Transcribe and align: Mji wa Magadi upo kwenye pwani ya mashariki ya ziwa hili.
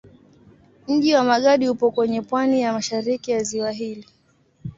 Mji 0.87 1.13
wa 1.13 1.23
Magadi 1.23 1.69
upo 1.69 1.91
kwenye 1.91 2.21
pwani 2.21 2.61
ya 2.61 2.73
mashariki 2.73 3.31
ya 3.31 3.43
ziwa 3.43 3.71
hili. 3.71 4.07